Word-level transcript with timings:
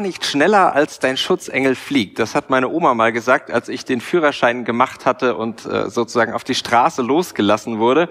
Nicht 0.00 0.24
schneller, 0.24 0.74
als 0.74 0.98
dein 0.98 1.16
Schutzengel 1.16 1.74
fliegt. 1.74 2.18
Das 2.18 2.34
hat 2.34 2.50
meine 2.50 2.68
Oma 2.68 2.94
mal 2.94 3.12
gesagt, 3.12 3.50
als 3.50 3.68
ich 3.68 3.84
den 3.84 4.00
Führerschein 4.00 4.64
gemacht 4.64 5.06
hatte 5.06 5.36
und 5.36 5.66
äh, 5.66 5.90
sozusagen 5.90 6.32
auf 6.32 6.44
die 6.44 6.54
Straße 6.54 7.02
losgelassen 7.02 7.78
wurde. 7.78 8.08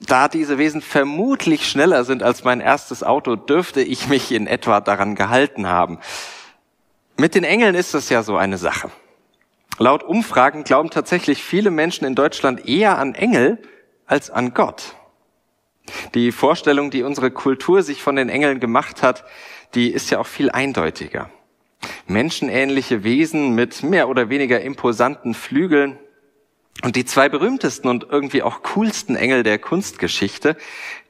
Da 0.00 0.28
diese 0.28 0.58
Wesen 0.58 0.82
vermutlich 0.82 1.68
schneller 1.68 2.04
sind 2.04 2.22
als 2.22 2.44
mein 2.44 2.60
erstes 2.60 3.02
Auto, 3.04 3.36
dürfte 3.36 3.82
ich 3.82 4.08
mich 4.08 4.32
in 4.32 4.46
etwa 4.46 4.80
daran 4.80 5.14
gehalten 5.14 5.68
haben. 5.68 5.98
Mit 7.16 7.34
den 7.34 7.44
Engeln 7.44 7.74
ist 7.74 7.94
das 7.94 8.08
ja 8.08 8.22
so 8.22 8.36
eine 8.36 8.58
Sache. 8.58 8.90
Laut 9.78 10.02
Umfragen 10.02 10.64
glauben 10.64 10.90
tatsächlich 10.90 11.42
viele 11.42 11.70
Menschen 11.70 12.04
in 12.04 12.14
Deutschland 12.14 12.68
eher 12.68 12.98
an 12.98 13.14
Engel 13.14 13.58
als 14.06 14.30
an 14.30 14.54
Gott. 14.54 14.96
Die 16.14 16.32
Vorstellung, 16.32 16.90
die 16.90 17.02
unsere 17.02 17.30
Kultur 17.30 17.82
sich 17.82 18.02
von 18.02 18.16
den 18.16 18.28
Engeln 18.28 18.60
gemacht 18.60 19.02
hat, 19.02 19.24
die 19.74 19.90
ist 19.90 20.10
ja 20.10 20.18
auch 20.18 20.26
viel 20.26 20.50
eindeutiger. 20.50 21.30
Menschenähnliche 22.06 23.04
Wesen 23.04 23.54
mit 23.54 23.82
mehr 23.82 24.08
oder 24.08 24.28
weniger 24.28 24.60
imposanten 24.60 25.34
Flügeln. 25.34 25.98
Und 26.82 26.96
die 26.96 27.04
zwei 27.04 27.28
berühmtesten 27.28 27.88
und 27.88 28.06
irgendwie 28.08 28.42
auch 28.42 28.62
coolsten 28.62 29.14
Engel 29.14 29.42
der 29.42 29.58
Kunstgeschichte, 29.58 30.56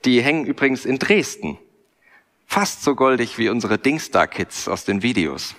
die 0.05 0.21
hängen 0.21 0.45
übrigens 0.45 0.85
in 0.85 0.99
Dresden. 0.99 1.59
Fast 2.47 2.83
so 2.83 2.95
goldig 2.95 3.39
wie 3.39 3.49
unsere 3.49 3.79
Dingstar-Kids 3.79 4.69
aus 4.69 4.85
den 4.85 5.03
Videos. 5.03 5.55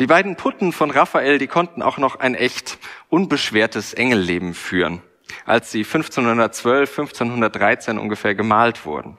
Die 0.00 0.06
beiden 0.06 0.36
Putten 0.36 0.72
von 0.72 0.90
Raphael, 0.90 1.38
die 1.38 1.46
konnten 1.48 1.82
auch 1.82 1.98
noch 1.98 2.16
ein 2.16 2.34
echt 2.34 2.78
unbeschwertes 3.08 3.94
Engelleben 3.94 4.54
führen, 4.54 5.02
als 5.44 5.72
sie 5.72 5.80
1512, 5.80 6.90
1513 6.90 7.98
ungefähr 7.98 8.34
gemalt 8.34 8.84
wurden. 8.84 9.18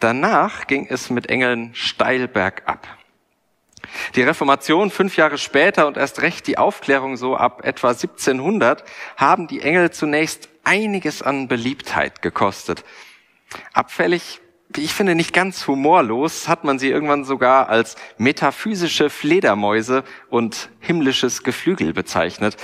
Danach 0.00 0.66
ging 0.66 0.86
es 0.88 1.10
mit 1.10 1.28
Engeln 1.28 1.74
steil 1.74 2.28
bergab. 2.28 2.86
Die 4.14 4.22
Reformation 4.22 4.90
fünf 4.90 5.16
Jahre 5.16 5.38
später 5.38 5.86
und 5.86 5.96
erst 5.96 6.22
recht 6.22 6.46
die 6.46 6.58
Aufklärung 6.58 7.16
so 7.16 7.36
ab 7.36 7.64
etwa 7.64 7.88
1700 7.88 8.84
haben 9.16 9.46
die 9.46 9.60
Engel 9.60 9.90
zunächst 9.90 10.48
einiges 10.64 11.22
an 11.22 11.48
Beliebtheit 11.48 12.22
gekostet. 12.22 12.84
Abfällig, 13.72 14.40
wie 14.68 14.82
ich 14.82 14.92
finde, 14.92 15.14
nicht 15.14 15.32
ganz 15.32 15.66
humorlos, 15.66 16.48
hat 16.48 16.64
man 16.64 16.78
sie 16.78 16.90
irgendwann 16.90 17.24
sogar 17.24 17.68
als 17.68 17.96
metaphysische 18.18 19.08
Fledermäuse 19.08 20.04
und 20.28 20.68
himmlisches 20.80 21.42
Geflügel 21.42 21.92
bezeichnet. 21.92 22.56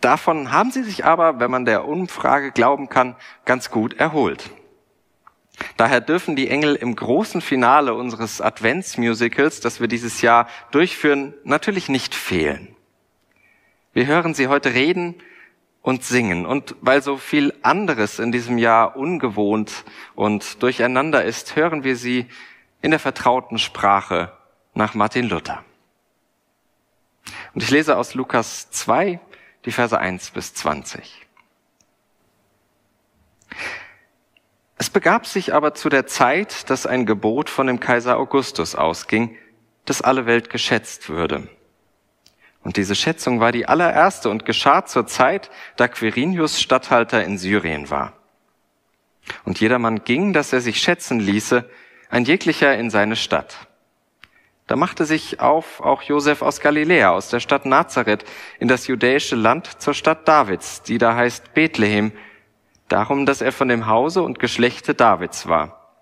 Davon 0.00 0.52
haben 0.52 0.72
sie 0.72 0.82
sich 0.82 1.04
aber, 1.04 1.40
wenn 1.40 1.50
man 1.50 1.64
der 1.64 1.86
Umfrage 1.86 2.50
glauben 2.50 2.88
kann, 2.88 3.16
ganz 3.44 3.70
gut 3.70 3.94
erholt. 3.94 4.50
Daher 5.76 6.00
dürfen 6.00 6.36
die 6.36 6.48
Engel 6.48 6.74
im 6.74 6.94
großen 6.94 7.40
Finale 7.40 7.94
unseres 7.94 8.40
Adventsmusicals, 8.40 9.60
das 9.60 9.80
wir 9.80 9.88
dieses 9.88 10.20
Jahr 10.20 10.48
durchführen, 10.70 11.34
natürlich 11.44 11.88
nicht 11.88 12.14
fehlen. 12.14 12.74
Wir 13.92 14.06
hören 14.06 14.34
sie 14.34 14.48
heute 14.48 14.74
reden 14.74 15.14
und 15.80 16.04
singen. 16.04 16.44
Und 16.46 16.74
weil 16.80 17.00
so 17.02 17.16
viel 17.16 17.54
anderes 17.62 18.18
in 18.18 18.32
diesem 18.32 18.58
Jahr 18.58 18.96
ungewohnt 18.96 19.84
und 20.14 20.62
durcheinander 20.62 21.24
ist, 21.24 21.56
hören 21.56 21.84
wir 21.84 21.96
sie 21.96 22.26
in 22.82 22.90
der 22.90 23.00
vertrauten 23.00 23.58
Sprache 23.58 24.32
nach 24.74 24.94
Martin 24.94 25.28
Luther. 25.28 25.64
Und 27.54 27.62
ich 27.62 27.70
lese 27.70 27.96
aus 27.96 28.14
Lukas 28.14 28.70
2, 28.70 29.20
die 29.64 29.72
Verse 29.72 29.98
1 29.98 30.30
bis 30.30 30.54
20. 30.54 31.26
Es 34.78 34.90
begab 34.90 35.26
sich 35.26 35.54
aber 35.54 35.74
zu 35.74 35.88
der 35.88 36.06
Zeit, 36.06 36.68
dass 36.68 36.86
ein 36.86 37.06
Gebot 37.06 37.48
von 37.48 37.66
dem 37.66 37.80
Kaiser 37.80 38.18
Augustus 38.18 38.74
ausging, 38.74 39.36
dass 39.86 40.02
alle 40.02 40.26
Welt 40.26 40.50
geschätzt 40.50 41.08
würde. 41.08 41.48
Und 42.62 42.76
diese 42.76 42.94
Schätzung 42.94 43.40
war 43.40 43.52
die 43.52 43.66
allererste 43.66 44.28
und 44.28 44.44
geschah 44.44 44.84
zur 44.84 45.06
Zeit, 45.06 45.50
da 45.76 45.88
Quirinius 45.88 46.60
Statthalter 46.60 47.24
in 47.24 47.38
Syrien 47.38 47.90
war. 47.90 48.12
Und 49.44 49.60
jedermann 49.60 50.04
ging, 50.04 50.32
dass 50.32 50.52
er 50.52 50.60
sich 50.60 50.80
schätzen 50.80 51.20
ließe, 51.20 51.68
ein 52.10 52.24
jeglicher 52.24 52.76
in 52.76 52.90
seine 52.90 53.16
Stadt. 53.16 53.56
Da 54.66 54.74
machte 54.74 55.04
sich 55.04 55.40
auf 55.40 55.80
auch 55.80 56.02
Josef 56.02 56.42
aus 56.42 56.60
Galiläa, 56.60 57.10
aus 57.10 57.28
der 57.28 57.40
Stadt 57.40 57.66
Nazareth, 57.66 58.24
in 58.58 58.66
das 58.66 58.88
judäische 58.88 59.36
Land 59.36 59.80
zur 59.80 59.94
Stadt 59.94 60.26
Davids, 60.26 60.82
die 60.82 60.98
da 60.98 61.14
heißt 61.14 61.54
Bethlehem, 61.54 62.12
darum, 62.88 63.26
dass 63.26 63.40
er 63.40 63.52
von 63.52 63.68
dem 63.68 63.86
Hause 63.86 64.22
und 64.22 64.38
Geschlechte 64.38 64.94
Davids 64.94 65.48
war, 65.48 65.92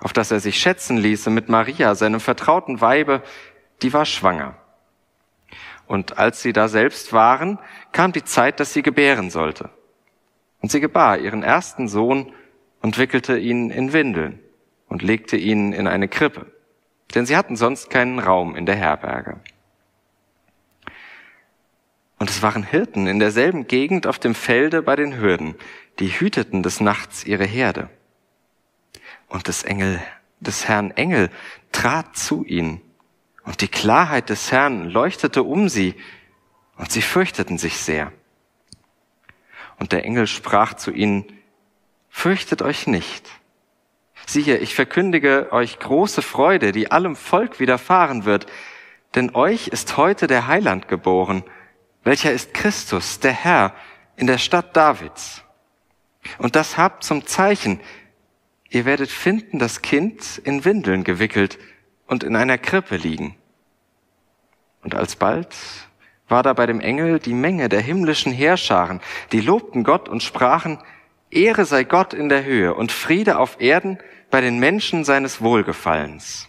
auf 0.00 0.12
dass 0.12 0.30
er 0.30 0.40
sich 0.40 0.58
schätzen 0.58 0.96
ließe 0.96 1.30
mit 1.30 1.48
Maria, 1.48 1.94
seinem 1.94 2.20
vertrauten 2.20 2.80
Weibe, 2.80 3.22
die 3.82 3.92
war 3.92 4.04
schwanger. 4.04 4.56
Und 5.86 6.18
als 6.18 6.42
sie 6.42 6.52
da 6.52 6.68
selbst 6.68 7.12
waren, 7.12 7.58
kam 7.92 8.12
die 8.12 8.24
Zeit, 8.24 8.60
dass 8.60 8.72
sie 8.72 8.82
gebären 8.82 9.30
sollte. 9.30 9.70
Und 10.60 10.70
sie 10.70 10.80
gebar 10.80 11.18
ihren 11.18 11.42
ersten 11.42 11.88
Sohn 11.88 12.32
und 12.82 12.98
wickelte 12.98 13.38
ihn 13.38 13.70
in 13.70 13.92
Windeln 13.92 14.40
und 14.88 15.02
legte 15.02 15.36
ihn 15.36 15.72
in 15.72 15.86
eine 15.86 16.08
Krippe, 16.08 16.46
denn 17.14 17.26
sie 17.26 17.36
hatten 17.36 17.56
sonst 17.56 17.90
keinen 17.90 18.18
Raum 18.18 18.56
in 18.56 18.66
der 18.66 18.76
Herberge. 18.76 19.40
Und 22.18 22.30
es 22.30 22.42
waren 22.42 22.64
Hirten 22.64 23.06
in 23.06 23.20
derselben 23.20 23.68
Gegend 23.68 24.06
auf 24.06 24.18
dem 24.18 24.34
Felde 24.34 24.82
bei 24.82 24.96
den 24.96 25.18
Hürden, 25.18 25.54
die 25.98 26.08
hüteten 26.08 26.62
des 26.62 26.80
Nachts 26.80 27.24
ihre 27.24 27.44
Herde. 27.44 27.90
Und 29.28 29.48
des 29.48 29.62
Engel, 29.62 30.00
des 30.40 30.68
Herrn 30.68 30.90
Engel 30.92 31.30
trat 31.72 32.16
zu 32.16 32.44
ihnen, 32.44 32.80
und 33.44 33.62
die 33.62 33.68
Klarheit 33.68 34.28
des 34.28 34.52
Herrn 34.52 34.90
leuchtete 34.90 35.42
um 35.42 35.68
sie, 35.68 35.94
und 36.76 36.92
sie 36.92 37.02
fürchteten 37.02 37.58
sich 37.58 37.78
sehr. 37.78 38.12
Und 39.78 39.92
der 39.92 40.04
Engel 40.04 40.26
sprach 40.26 40.74
zu 40.74 40.90
ihnen, 40.90 41.24
Fürchtet 42.10 42.62
euch 42.62 42.86
nicht. 42.86 43.28
Siehe, 44.26 44.58
ich 44.58 44.74
verkündige 44.74 45.48
euch 45.52 45.78
große 45.78 46.20
Freude, 46.20 46.72
die 46.72 46.90
allem 46.90 47.16
Volk 47.16 47.60
widerfahren 47.60 48.24
wird, 48.24 48.46
denn 49.14 49.34
euch 49.34 49.68
ist 49.68 49.96
heute 49.96 50.26
der 50.26 50.46
Heiland 50.46 50.88
geboren, 50.88 51.44
welcher 52.04 52.32
ist 52.32 52.54
Christus, 52.54 53.20
der 53.20 53.32
Herr, 53.32 53.74
in 54.16 54.26
der 54.26 54.38
Stadt 54.38 54.76
Davids. 54.76 55.44
Und 56.38 56.56
das 56.56 56.76
habt 56.76 57.04
zum 57.04 57.26
Zeichen, 57.26 57.80
ihr 58.70 58.84
werdet 58.84 59.10
finden 59.10 59.58
das 59.58 59.82
Kind 59.82 60.40
in 60.44 60.64
Windeln 60.64 61.04
gewickelt 61.04 61.58
und 62.06 62.24
in 62.24 62.36
einer 62.36 62.58
Krippe 62.58 62.96
liegen. 62.96 63.36
Und 64.82 64.94
alsbald 64.94 65.54
war 66.28 66.42
da 66.42 66.52
bei 66.52 66.66
dem 66.66 66.80
Engel 66.80 67.18
die 67.18 67.34
Menge 67.34 67.68
der 67.68 67.80
himmlischen 67.80 68.32
Heerscharen, 68.32 69.00
die 69.32 69.40
lobten 69.40 69.84
Gott 69.84 70.08
und 70.08 70.22
sprachen, 70.22 70.78
Ehre 71.30 71.64
sei 71.64 71.84
Gott 71.84 72.14
in 72.14 72.28
der 72.28 72.44
Höhe 72.44 72.74
und 72.74 72.92
Friede 72.92 73.38
auf 73.38 73.60
Erden 73.60 73.98
bei 74.30 74.40
den 74.40 74.58
Menschen 74.58 75.04
seines 75.04 75.40
Wohlgefallens. 75.40 76.48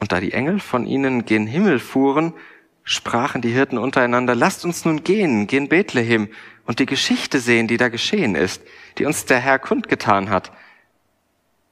Und 0.00 0.12
da 0.12 0.20
die 0.20 0.32
Engel 0.32 0.60
von 0.60 0.86
ihnen 0.86 1.24
gen 1.24 1.46
Himmel 1.46 1.78
fuhren, 1.78 2.34
sprachen 2.82 3.40
die 3.40 3.50
Hirten 3.50 3.78
untereinander, 3.78 4.34
lasst 4.34 4.64
uns 4.64 4.84
nun 4.84 5.02
gehen, 5.02 5.46
gehen 5.46 5.68
Bethlehem 5.68 6.28
und 6.66 6.78
die 6.78 6.86
Geschichte 6.86 7.40
sehen, 7.40 7.68
die 7.68 7.76
da 7.76 7.88
geschehen 7.88 8.34
ist, 8.34 8.62
die 8.98 9.04
uns 9.04 9.26
der 9.26 9.40
Herr 9.40 9.58
kundgetan 9.58 10.30
hat. 10.30 10.52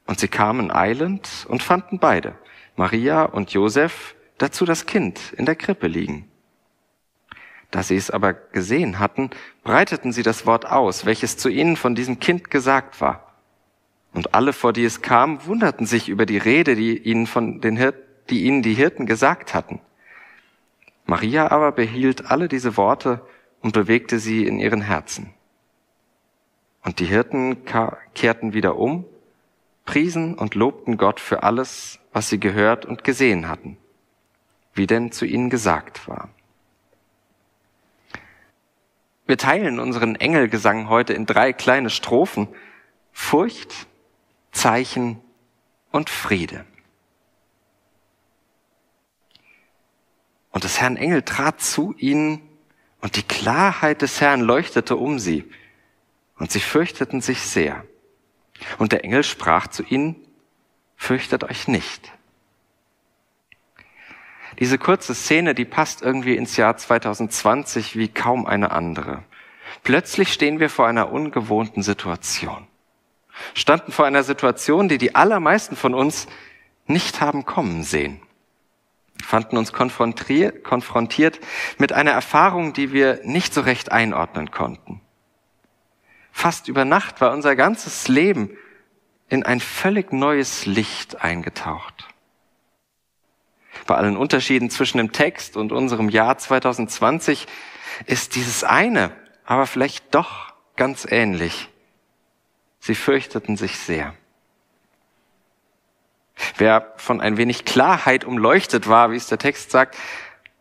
Und 0.05 0.19
sie 0.19 0.27
kamen 0.27 0.71
eilend 0.71 1.45
und 1.47 1.63
fanden 1.63 1.99
beide, 1.99 2.35
Maria 2.75 3.23
und 3.23 3.51
Josef, 3.51 4.15
dazu 4.37 4.65
das 4.65 4.85
Kind 4.85 5.33
in 5.37 5.45
der 5.45 5.55
Krippe 5.55 5.87
liegen. 5.87 6.29
Da 7.71 7.81
sie 7.81 7.95
es 7.95 8.11
aber 8.11 8.33
gesehen 8.33 8.99
hatten, 8.99 9.31
breiteten 9.63 10.11
sie 10.11 10.21
das 10.21 10.45
Wort 10.45 10.65
aus, 10.65 11.05
welches 11.05 11.37
zu 11.37 11.49
ihnen 11.49 11.75
von 11.75 11.95
diesem 11.95 12.19
Kind 12.19 12.51
gesagt 12.51 13.01
war. 13.01 13.33
Und 14.13 14.35
alle, 14.35 14.53
vor 14.53 14.73
die 14.73 14.85
es 14.85 15.01
kam, 15.01 15.45
wunderten 15.47 15.87
sich 15.87 16.07
über 16.07 16.27
die 16.27 16.37
Rede, 16.37 16.75
die 16.75 16.97
ihnen 16.97 17.25
von 17.25 17.61
den 17.61 17.77
Hirten, 17.77 18.03
die 18.29 18.43
ihnen 18.43 18.61
die 18.61 18.75
Hirten 18.75 19.05
gesagt 19.05 19.53
hatten. 19.53 19.81
Maria 21.05 21.51
aber 21.51 21.71
behielt 21.71 22.29
alle 22.29 22.47
diese 22.47 22.77
Worte 22.77 23.21
und 23.63 23.71
bewegte 23.71 24.19
sie 24.19 24.45
in 24.45 24.59
ihren 24.59 24.81
Herzen. 24.81 25.33
Und 26.83 26.99
die 26.99 27.05
Hirten 27.05 27.65
kehrten 28.13 28.53
wieder 28.53 28.77
um 28.77 29.05
priesen 29.85 30.35
und 30.35 30.55
lobten 30.55 30.97
Gott 30.97 31.19
für 31.19 31.43
alles, 31.43 31.99
was 32.11 32.29
sie 32.29 32.39
gehört 32.39 32.85
und 32.85 33.03
gesehen 33.03 33.47
hatten, 33.47 33.77
wie 34.73 34.87
denn 34.87 35.11
zu 35.11 35.25
ihnen 35.25 35.49
gesagt 35.49 36.07
war. 36.07 36.29
Wir 39.25 39.37
teilen 39.37 39.79
unseren 39.79 40.15
Engelgesang 40.15 40.89
heute 40.89 41.13
in 41.13 41.25
drei 41.25 41.53
kleine 41.53 41.89
Strophen. 41.89 42.49
Furcht, 43.11 43.87
Zeichen 44.51 45.21
und 45.91 46.09
Friede. 46.09 46.65
Und 50.51 50.63
des 50.63 50.79
Herrn 50.79 50.97
Engel 50.97 51.23
trat 51.23 51.61
zu 51.61 51.93
ihnen, 51.97 52.41
und 53.03 53.17
die 53.17 53.23
Klarheit 53.23 54.01
des 54.01 54.21
Herrn 54.21 54.39
leuchtete 54.39 54.95
um 54.95 55.19
sie, 55.19 55.43
und 56.37 56.51
sie 56.53 56.61
fürchteten 56.61 57.19
sich 57.19 57.41
sehr. 57.41 57.83
Und 58.77 58.93
der 58.93 59.03
Engel 59.03 59.23
sprach 59.23 59.67
zu 59.67 59.83
ihnen, 59.83 60.15
fürchtet 60.95 61.43
euch 61.43 61.67
nicht. 61.67 62.13
Diese 64.59 64.77
kurze 64.77 65.13
Szene, 65.13 65.53
die 65.53 65.65
passt 65.65 66.01
irgendwie 66.01 66.37
ins 66.37 66.55
Jahr 66.55 66.77
2020 66.77 67.97
wie 67.97 68.07
kaum 68.07 68.45
eine 68.45 68.71
andere. 68.71 69.23
Plötzlich 69.83 70.31
stehen 70.31 70.61
wir 70.61 70.69
vor 70.69 70.87
einer 70.87 71.11
ungewohnten 71.11 71.83
Situation. 71.83 72.67
Standen 73.53 73.91
vor 73.91 74.05
einer 74.05 74.23
Situation, 74.23 74.87
die 74.87 74.97
die 74.97 75.13
allermeisten 75.13 75.75
von 75.75 75.93
uns 75.93 76.27
nicht 76.87 77.19
haben 77.19 77.45
kommen 77.45 77.83
sehen. 77.83 78.21
Fanden 79.23 79.57
uns 79.57 79.73
konfrontiert 79.73 81.39
mit 81.77 81.93
einer 81.93 82.11
Erfahrung, 82.11 82.73
die 82.73 82.91
wir 82.91 83.21
nicht 83.23 83.53
so 83.53 83.61
recht 83.61 83.91
einordnen 83.91 84.51
konnten. 84.51 85.01
Fast 86.31 86.67
über 86.67 86.83
Nacht 86.83 87.21
war 87.21 87.31
unser 87.31 87.55
ganzes 87.55 88.07
Leben 88.07 88.57
in 89.29 89.43
ein 89.43 89.59
völlig 89.59 90.11
neues 90.11 90.65
Licht 90.65 91.21
eingetaucht. 91.21 92.07
Bei 93.87 93.95
allen 93.95 94.17
Unterschieden 94.17 94.69
zwischen 94.69 94.97
dem 94.97 95.11
Text 95.11 95.57
und 95.57 95.71
unserem 95.71 96.09
Jahr 96.09 96.37
2020 96.37 97.47
ist 98.05 98.35
dieses 98.35 98.63
eine, 98.63 99.11
aber 99.45 99.67
vielleicht 99.67 100.13
doch 100.13 100.53
ganz 100.75 101.05
ähnlich. 101.09 101.69
Sie 102.79 102.95
fürchteten 102.95 103.57
sich 103.57 103.77
sehr. 103.77 104.13
Wer 106.57 106.93
von 106.97 107.21
ein 107.21 107.37
wenig 107.37 107.65
Klarheit 107.65 108.25
umleuchtet 108.25 108.87
war, 108.87 109.11
wie 109.11 109.15
es 109.15 109.27
der 109.27 109.37
Text 109.37 109.71
sagt, 109.71 109.97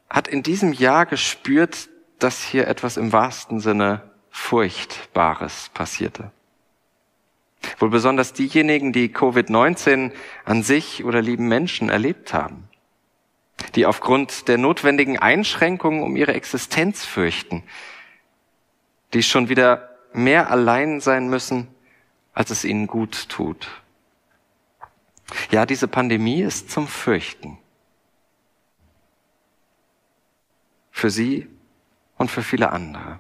hat 0.09 0.29
in 0.29 0.43
diesem 0.43 0.73
Jahr 0.73 1.07
gespürt, 1.07 1.89
dass 2.19 2.43
hier 2.43 2.69
etwas 2.69 2.97
im 2.97 3.13
wahrsten 3.13 3.61
Sinne 3.61 4.03
Furchtbares 4.31 5.71
passierte. 5.75 6.31
Wohl 7.79 7.91
besonders 7.91 8.33
diejenigen, 8.33 8.93
die 8.93 9.09
Covid-19 9.09 10.13
an 10.45 10.63
sich 10.63 11.05
oder 11.05 11.23
lieben 11.23 11.49
Menschen 11.49 11.91
erlebt 11.91 12.33
haben, 12.33 12.69
die 13.75 13.87
aufgrund 13.87 14.49
der 14.49 14.59
notwendigen 14.59 15.19
Einschränkungen 15.19 16.03
um 16.03 16.17
ihre 16.17 16.35
Existenz 16.35 17.05
fürchten, 17.05 17.63
die 19.15 19.23
schon 19.23 19.49
wieder 19.49 19.91
mehr 20.13 20.51
allein 20.51 21.01
sein 21.01 21.29
müssen, 21.29 21.69
als 22.35 22.51
es 22.51 22.65
ihnen 22.65 22.87
gut 22.87 23.29
tut. 23.29 23.82
Ja, 25.51 25.67
diese 25.67 25.89
Pandemie 25.89 26.43
ist 26.43 26.71
zum 26.71 26.87
Fürchten. 26.87 27.59
Für 30.91 31.11
sie 31.11 31.49
und 32.17 32.31
für 32.31 32.43
viele 32.43 32.71
andere. 32.71 33.19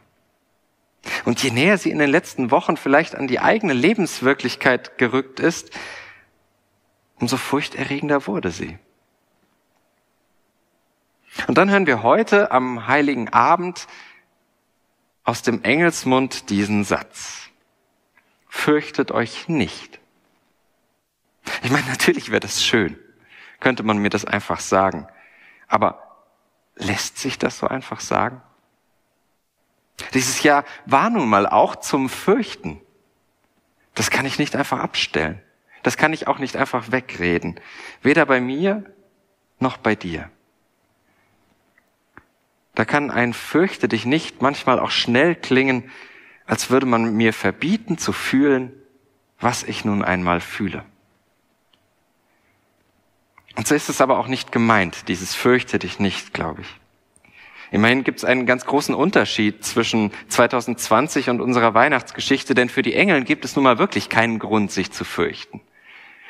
Und 1.24 1.42
je 1.42 1.50
näher 1.50 1.78
sie 1.78 1.90
in 1.90 1.98
den 1.98 2.10
letzten 2.10 2.50
Wochen 2.50 2.76
vielleicht 2.76 3.14
an 3.14 3.26
die 3.26 3.40
eigene 3.40 3.72
Lebenswirklichkeit 3.72 4.98
gerückt 4.98 5.40
ist, 5.40 5.70
umso 7.18 7.36
furchterregender 7.36 8.26
wurde 8.26 8.50
sie. 8.50 8.78
Und 11.46 11.58
dann 11.58 11.70
hören 11.70 11.86
wir 11.86 12.02
heute 12.02 12.50
am 12.50 12.86
heiligen 12.86 13.28
Abend 13.30 13.86
aus 15.24 15.42
dem 15.42 15.62
Engelsmund 15.62 16.50
diesen 16.50 16.84
Satz. 16.84 17.48
Fürchtet 18.48 19.12
euch 19.12 19.48
nicht. 19.48 20.01
Ich 21.62 21.70
meine, 21.70 21.86
natürlich 21.88 22.30
wäre 22.30 22.40
das 22.40 22.64
schön, 22.64 22.98
könnte 23.60 23.82
man 23.82 23.98
mir 23.98 24.10
das 24.10 24.24
einfach 24.24 24.60
sagen. 24.60 25.06
Aber 25.68 26.26
lässt 26.76 27.18
sich 27.18 27.38
das 27.38 27.58
so 27.58 27.68
einfach 27.68 28.00
sagen? 28.00 28.42
Dieses 30.14 30.42
Jahr 30.42 30.64
war 30.86 31.10
nun 31.10 31.28
mal 31.28 31.46
auch 31.46 31.76
zum 31.76 32.08
Fürchten. 32.08 32.80
Das 33.94 34.10
kann 34.10 34.26
ich 34.26 34.38
nicht 34.38 34.56
einfach 34.56 34.80
abstellen. 34.80 35.40
Das 35.82 35.96
kann 35.96 36.12
ich 36.12 36.28
auch 36.28 36.38
nicht 36.38 36.56
einfach 36.56 36.92
wegreden. 36.92 37.60
Weder 38.02 38.26
bei 38.26 38.40
mir 38.40 38.84
noch 39.58 39.76
bei 39.76 39.94
dir. 39.94 40.30
Da 42.74 42.84
kann 42.84 43.10
ein 43.10 43.34
Fürchte 43.34 43.88
dich 43.88 44.06
nicht 44.06 44.40
manchmal 44.40 44.78
auch 44.78 44.90
schnell 44.90 45.34
klingen, 45.34 45.90
als 46.46 46.70
würde 46.70 46.86
man 46.86 47.14
mir 47.14 47.32
verbieten 47.32 47.98
zu 47.98 48.12
fühlen, 48.12 48.72
was 49.40 49.62
ich 49.62 49.84
nun 49.84 50.02
einmal 50.02 50.40
fühle. 50.40 50.84
Und 53.56 53.66
so 53.66 53.74
ist 53.74 53.88
es 53.88 54.00
aber 54.00 54.18
auch 54.18 54.28
nicht 54.28 54.52
gemeint, 54.52 55.08
dieses 55.08 55.34
fürchte 55.34 55.78
dich 55.78 55.98
nicht, 55.98 56.32
glaube 56.32 56.62
ich. 56.62 56.68
Immerhin 57.70 58.04
gibt 58.04 58.18
es 58.18 58.24
einen 58.24 58.44
ganz 58.44 58.66
großen 58.66 58.94
Unterschied 58.94 59.64
zwischen 59.64 60.12
2020 60.28 61.30
und 61.30 61.40
unserer 61.40 61.72
Weihnachtsgeschichte, 61.72 62.54
denn 62.54 62.68
für 62.68 62.82
die 62.82 62.94
Engel 62.94 63.24
gibt 63.24 63.46
es 63.46 63.56
nun 63.56 63.64
mal 63.64 63.78
wirklich 63.78 64.10
keinen 64.10 64.38
Grund, 64.38 64.70
sich 64.70 64.92
zu 64.92 65.04
fürchten. 65.04 65.62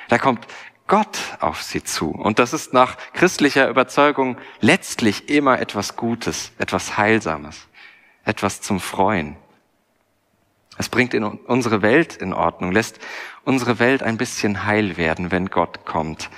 Da 0.09 0.19
kommt 0.19 0.47
Gott 0.87 1.19
auf 1.41 1.63
sie 1.63 1.83
zu. 1.83 2.11
Und 2.11 2.39
das 2.39 2.53
ist 2.53 2.73
nach 2.73 2.97
christlicher 3.13 3.69
Überzeugung 3.69 4.37
letztlich 4.61 5.29
immer 5.31 5.59
etwas 5.59 5.97
Gutes, 5.97 6.53
etwas 6.59 6.97
Heilsames, 6.97 7.67
etwas 8.25 8.61
zum 8.61 8.79
Freuen. 8.79 9.37
Es 10.79 10.89
bringt 10.89 11.15
in 11.15 11.25
unsere 11.25 11.83
Welt 11.83 12.17
in 12.17 12.33
Ordnung, 12.33 12.73
lässt 12.73 13.01
unsere 13.45 13.79
Welt 13.79 14.03
ein 14.03 14.17
bisschen 14.17 14.65
heil 14.65 14.97
werden, 14.97 15.31
wenn 15.31 15.47
Gott 15.47 15.85
kommt. 15.85 16.31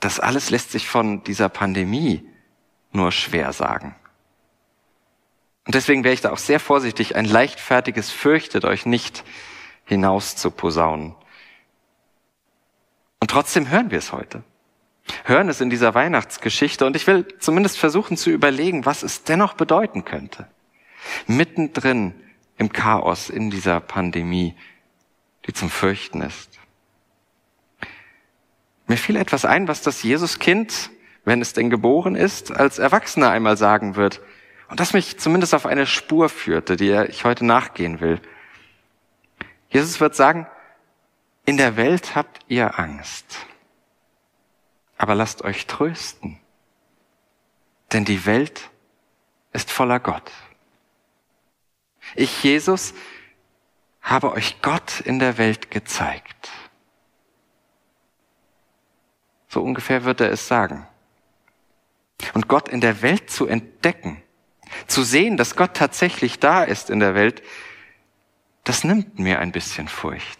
Das 0.00 0.20
alles 0.20 0.50
lässt 0.50 0.70
sich 0.70 0.86
von 0.86 1.24
dieser 1.24 1.48
Pandemie 1.48 2.28
nur 2.92 3.12
schwer 3.12 3.52
sagen. 3.52 3.96
Und 5.66 5.74
deswegen 5.74 6.04
wäre 6.04 6.14
ich 6.14 6.20
da 6.20 6.30
auch 6.32 6.38
sehr 6.38 6.60
vorsichtig, 6.60 7.16
ein 7.16 7.26
leichtfertiges 7.26 8.10
Fürchtet 8.10 8.64
euch 8.64 8.86
nicht 8.86 9.24
hinaus 9.84 10.36
zu 10.36 10.50
posaunen. 10.50 11.14
Und 13.20 13.30
trotzdem 13.30 13.68
hören 13.68 13.90
wir 13.90 13.98
es 13.98 14.12
heute. 14.12 14.42
Hören 15.24 15.48
es 15.48 15.60
in 15.60 15.70
dieser 15.70 15.94
Weihnachtsgeschichte 15.94 16.86
und 16.86 16.96
ich 16.96 17.06
will 17.06 17.26
zumindest 17.38 17.78
versuchen 17.78 18.16
zu 18.16 18.30
überlegen, 18.30 18.86
was 18.86 19.02
es 19.02 19.24
dennoch 19.24 19.54
bedeuten 19.54 20.04
könnte. 20.04 20.46
Mittendrin 21.26 22.14
im 22.56 22.72
Chaos 22.72 23.30
in 23.30 23.50
dieser 23.50 23.80
Pandemie, 23.80 24.54
die 25.46 25.52
zum 25.52 25.70
Fürchten 25.70 26.20
ist. 26.20 26.58
Mir 28.88 28.96
fiel 28.96 29.16
etwas 29.16 29.44
ein, 29.44 29.68
was 29.68 29.82
das 29.82 30.02
Jesuskind 30.02 30.90
wenn 31.28 31.42
es 31.42 31.52
denn 31.52 31.68
geboren 31.68 32.16
ist, 32.16 32.50
als 32.50 32.78
Erwachsener 32.78 33.30
einmal 33.30 33.58
sagen 33.58 33.96
wird. 33.96 34.22
Und 34.68 34.80
das 34.80 34.94
mich 34.94 35.18
zumindest 35.18 35.54
auf 35.54 35.66
eine 35.66 35.86
Spur 35.86 36.30
führte, 36.30 36.76
die 36.76 36.90
ich 36.90 37.24
heute 37.24 37.44
nachgehen 37.44 38.00
will. 38.00 38.18
Jesus 39.68 40.00
wird 40.00 40.16
sagen, 40.16 40.46
in 41.44 41.58
der 41.58 41.76
Welt 41.76 42.16
habt 42.16 42.40
ihr 42.48 42.78
Angst. 42.78 43.46
Aber 44.96 45.14
lasst 45.14 45.42
euch 45.42 45.66
trösten. 45.66 46.40
Denn 47.92 48.06
die 48.06 48.24
Welt 48.24 48.70
ist 49.52 49.70
voller 49.70 50.00
Gott. 50.00 50.32
Ich, 52.14 52.42
Jesus, 52.42 52.94
habe 54.00 54.32
euch 54.32 54.62
Gott 54.62 55.00
in 55.00 55.18
der 55.18 55.36
Welt 55.36 55.70
gezeigt. 55.70 56.50
So 59.48 59.62
ungefähr 59.62 60.04
wird 60.04 60.20
er 60.20 60.30
es 60.30 60.46
sagen 60.46 60.86
und 62.34 62.48
Gott 62.48 62.68
in 62.68 62.80
der 62.80 63.02
Welt 63.02 63.30
zu 63.30 63.46
entdecken, 63.46 64.22
zu 64.86 65.02
sehen, 65.02 65.36
dass 65.36 65.56
Gott 65.56 65.74
tatsächlich 65.74 66.38
da 66.38 66.62
ist 66.62 66.90
in 66.90 67.00
der 67.00 67.14
Welt, 67.14 67.42
das 68.64 68.84
nimmt 68.84 69.18
mir 69.18 69.38
ein 69.38 69.52
bisschen 69.52 69.88
Furcht. 69.88 70.38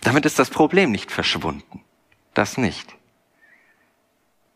Damit 0.00 0.26
ist 0.26 0.38
das 0.38 0.50
Problem 0.50 0.90
nicht 0.90 1.10
verschwunden. 1.10 1.82
Das 2.34 2.56
nicht. 2.56 2.94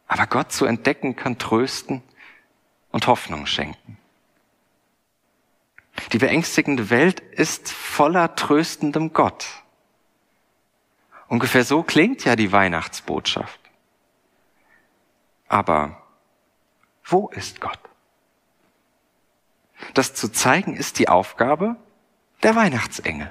Aber 0.07 0.27
Gott 0.27 0.53
zu 0.53 0.65
entdecken 0.65 1.17
kann 1.17 1.39
trösten 1.39 2.03
und 2.91 3.07
Hoffnung 3.07 3.47
schenken. 3.47 3.99
Die 6.13 6.19
beängstigende 6.19 6.91
Welt 6.91 7.21
ist 7.21 7.71
voller 7.71 8.37
tröstendem 8.37 9.13
Gott. 9.13 9.47
Ungefähr 11.29 11.65
so 11.65 11.83
klingt 11.83 12.25
ja 12.25 12.37
die 12.37 12.53
Weihnachtsbotschaft. 12.53 13.61
Aber 15.49 16.03
wo 17.05 17.29
ist 17.29 17.61
Gott? 17.61 17.79
Das 19.95 20.15
zu 20.15 20.31
zeigen 20.31 20.77
ist 20.77 20.99
die 20.99 21.09
Aufgabe 21.09 21.77
der 22.43 22.57
Weihnachtsengel. 22.57 23.31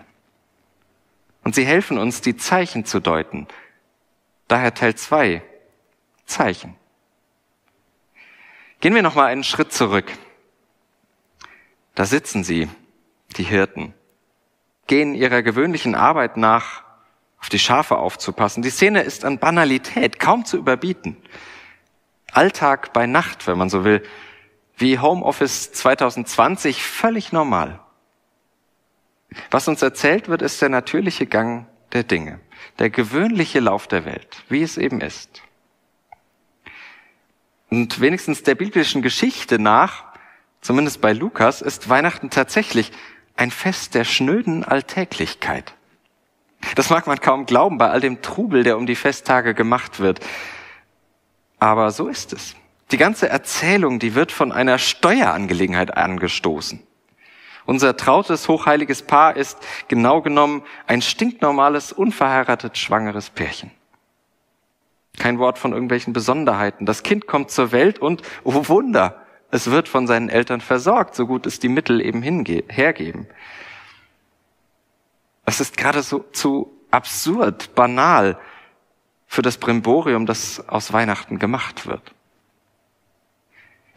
Und 1.44 1.56
sie 1.56 1.66
helfen 1.66 1.98
uns, 1.98 2.22
die 2.22 2.38
Zeichen 2.38 2.86
zu 2.86 3.00
deuten. 3.00 3.48
Daher 4.48 4.74
Teil 4.74 4.96
zwei 4.96 5.44
Zeichen. 6.26 6.76
Gehen 8.80 8.96
wir 8.96 9.02
noch 9.02 9.16
mal 9.16 9.28
einen 9.28 9.44
Schritt 9.44 9.74
zurück. 9.74 10.12
Da 11.96 12.06
sitzen 12.06 12.44
sie, 12.44 12.70
die 13.38 13.44
Hirten, 13.44 13.94
gehen 14.88 15.16
ihrer 15.16 15.42
gewöhnlichen 15.42 15.96
Arbeit 15.96 16.38
nach, 16.38 16.83
auf 17.44 17.50
die 17.50 17.60
Schafe 17.60 17.98
aufzupassen. 17.98 18.64
Die 18.64 18.70
Szene 18.70 19.02
ist 19.02 19.26
an 19.26 19.38
Banalität 19.38 20.18
kaum 20.18 20.46
zu 20.46 20.56
überbieten. 20.56 21.18
Alltag 22.32 22.94
bei 22.94 23.06
Nacht, 23.06 23.48
wenn 23.48 23.58
man 23.58 23.70
so 23.70 23.84
will, 23.84 24.02
wie 24.78 24.98
Homeoffice 24.98 25.74
2020 25.74 26.82
völlig 26.82 27.34
normal. 27.34 27.82
Was 29.52 29.68
uns 29.68 29.82
erzählt 29.82 30.30
wird, 30.30 30.42
ist 30.42 30.62
der 30.62 30.70
natürliche 30.70 31.26
Gang 31.26 31.68
der 31.92 32.04
Dinge, 32.04 32.40
der 32.80 32.90
gewöhnliche 32.90 33.60
Lauf 33.60 33.88
der 33.88 34.06
Welt, 34.06 34.42
wie 34.48 34.62
es 34.62 34.78
eben 34.78 35.02
ist. 35.02 35.42
Und 37.70 38.00
wenigstens 38.00 38.44
der 38.44 38.56
biblischen 38.56 39.02
Geschichte 39.02 39.60
nach, 39.60 40.06
zumindest 40.62 41.02
bei 41.02 41.12
Lukas, 41.12 41.62
ist 41.62 41.90
Weihnachten 41.90 42.30
tatsächlich 42.30 42.94
ein 43.36 43.52
Fest 43.52 43.96
der 43.96 44.06
schnöden 44.06 44.64
Alltäglichkeit. 44.64 45.74
Das 46.76 46.90
mag 46.90 47.08
man 47.08 47.20
kaum 47.20 47.46
glauben 47.46 47.78
bei 47.78 47.90
all 47.90 48.00
dem 48.00 48.22
Trubel, 48.22 48.64
der 48.64 48.78
um 48.78 48.86
die 48.86 48.96
Festtage 48.96 49.54
gemacht 49.54 50.00
wird. 50.00 50.20
Aber 51.60 51.92
so 51.92 52.08
ist 52.08 52.34
es. 52.34 52.56
Die 52.92 52.98
ganze 52.98 53.30
Erzählung, 53.30 54.00
die 54.00 54.16
wird 54.16 54.32
von 54.32 54.52
einer 54.52 54.78
Steuerangelegenheit 54.78 55.96
angestoßen. 55.96 56.82
Unser 57.66 57.96
trautes, 57.96 58.48
hochheiliges 58.50 59.04
Paar 59.04 59.38
ist 59.38 59.58
genau 59.88 60.22
genommen 60.22 60.64
ein 60.86 61.02
stinknormales, 61.02 61.94
unverheiratet 61.94 62.78
schwangeres 62.78 63.30
Pärchen. 63.30 63.72
Kein 65.18 65.40
Wort 65.40 65.58
von 65.58 65.72
irgendwelchen 65.72 66.12
Besonderheiten. 66.12 66.86
Das 66.86 67.04
Kind 67.04 67.28
kommt 67.28 67.52
zur 67.52 67.72
Welt 67.72 68.00
und, 68.00 68.22
oh 68.44 68.68
Wunder, 68.68 69.22
es 69.52 69.70
wird 69.70 69.88
von 69.88 70.08
seinen 70.08 70.30
Eltern 70.30 70.62
versorgt, 70.62 71.16
so 71.16 71.28
gut 71.28 71.46
es 71.46 71.60
die 71.60 71.70
Mittel 71.70 72.02
eben 72.02 72.22
hergeben. 72.22 73.28
Es 75.46 75.60
ist 75.60 75.78
gerade 75.78 76.04
so 76.04 76.20
zu 76.20 76.72
absurd, 76.92 77.76
banal 77.76 78.40
für 79.28 79.42
das 79.42 79.58
Brimborium, 79.58 80.26
das 80.26 80.68
aus 80.70 80.94
Weihnachten 80.94 81.40
gemacht 81.40 81.88
wird. 81.88 82.14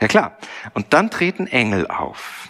Ja 0.01 0.09
klar. 0.09 0.39
Und 0.75 0.93
dann 0.93 1.11
treten 1.11 1.47
Engel 1.47 1.87
auf, 1.87 2.49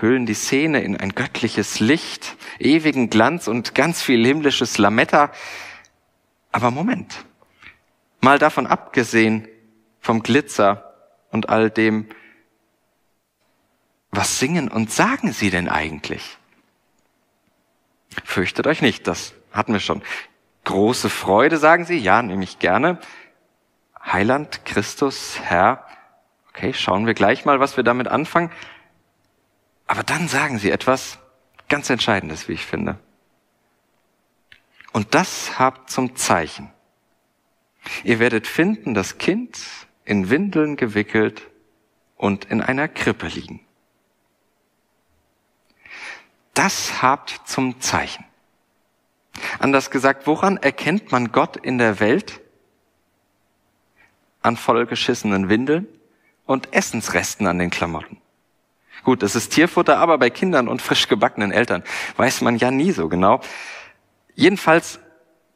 hüllen 0.00 0.26
die 0.26 0.34
Szene 0.34 0.80
in 0.82 0.96
ein 0.96 1.10
göttliches 1.10 1.80
Licht, 1.80 2.36
ewigen 2.58 3.10
Glanz 3.10 3.48
und 3.48 3.74
ganz 3.74 4.02
viel 4.02 4.24
himmlisches 4.24 4.78
Lametta. 4.78 5.32
Aber 6.52 6.70
Moment. 6.70 7.24
Mal 8.20 8.38
davon 8.38 8.66
abgesehen 8.66 9.46
vom 10.00 10.22
Glitzer 10.22 10.94
und 11.30 11.48
all 11.48 11.70
dem, 11.70 12.08
was 14.10 14.38
singen 14.38 14.68
und 14.68 14.90
sagen 14.90 15.32
sie 15.32 15.50
denn 15.50 15.68
eigentlich? 15.68 16.38
Fürchtet 18.24 18.66
euch 18.66 18.82
nicht, 18.82 19.06
das 19.06 19.34
hatten 19.52 19.72
wir 19.72 19.80
schon. 19.80 20.02
Große 20.64 21.08
Freude, 21.08 21.56
sagen 21.56 21.84
sie, 21.84 21.98
ja, 21.98 22.22
nehme 22.22 22.44
ich 22.44 22.58
gerne. 22.58 22.98
Heiland, 24.04 24.64
Christus, 24.64 25.40
Herr. 25.42 25.86
Okay, 26.50 26.72
schauen 26.74 27.06
wir 27.06 27.14
gleich 27.14 27.44
mal, 27.44 27.60
was 27.60 27.76
wir 27.76 27.84
damit 27.84 28.08
anfangen. 28.08 28.50
Aber 29.86 30.02
dann 30.02 30.28
sagen 30.28 30.58
sie 30.58 30.70
etwas 30.70 31.18
ganz 31.68 31.88
Entscheidendes, 31.90 32.48
wie 32.48 32.52
ich 32.52 32.66
finde. 32.66 32.98
Und 34.92 35.14
das 35.14 35.58
habt 35.58 35.90
zum 35.90 36.16
Zeichen. 36.16 36.70
Ihr 38.04 38.18
werdet 38.18 38.46
finden, 38.46 38.94
das 38.94 39.18
Kind 39.18 39.58
in 40.04 40.30
Windeln 40.30 40.76
gewickelt 40.76 41.42
und 42.16 42.46
in 42.46 42.60
einer 42.60 42.88
Krippe 42.88 43.28
liegen. 43.28 43.60
Das 46.58 47.02
habt 47.02 47.40
zum 47.44 47.80
Zeichen. 47.80 48.24
Anders 49.60 49.92
gesagt, 49.92 50.26
woran 50.26 50.56
erkennt 50.56 51.12
man 51.12 51.30
Gott 51.30 51.56
in 51.56 51.78
der 51.78 52.00
Welt? 52.00 52.40
An 54.42 54.56
vollgeschissenen 54.56 55.48
Windeln 55.48 55.86
und 56.46 56.74
Essensresten 56.74 57.46
an 57.46 57.60
den 57.60 57.70
Klamotten. 57.70 58.20
Gut, 59.04 59.22
das 59.22 59.36
ist 59.36 59.50
Tierfutter, 59.50 59.98
aber 59.98 60.18
bei 60.18 60.30
Kindern 60.30 60.66
und 60.66 60.82
frisch 60.82 61.06
gebackenen 61.06 61.52
Eltern 61.52 61.84
weiß 62.16 62.40
man 62.40 62.56
ja 62.58 62.72
nie 62.72 62.90
so 62.90 63.08
genau. 63.08 63.40
Jedenfalls, 64.34 64.98